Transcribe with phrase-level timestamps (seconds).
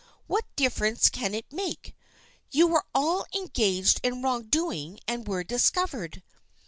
[0.25, 1.95] What difference can it make?
[2.49, 6.23] You were all engaged in wrong doing and were discovered.